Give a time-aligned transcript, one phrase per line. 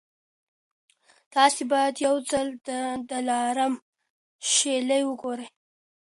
[1.33, 2.69] تاسي باید یو ځل د
[3.09, 3.73] دلارام
[4.51, 5.47] شېلې وګورئ.